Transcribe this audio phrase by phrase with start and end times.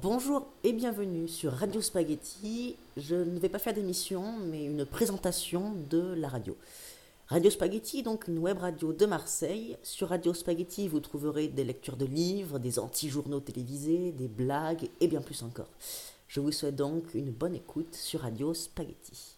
[0.00, 2.76] Bonjour et bienvenue sur Radio Spaghetti.
[2.96, 6.56] Je ne vais pas faire d'émission, mais une présentation de la radio.
[7.26, 9.76] Radio Spaghetti, donc une web radio de Marseille.
[9.82, 15.08] Sur Radio Spaghetti, vous trouverez des lectures de livres, des anti-journaux télévisés, des blagues et
[15.08, 15.68] bien plus encore.
[16.26, 19.35] Je vous souhaite donc une bonne écoute sur Radio Spaghetti.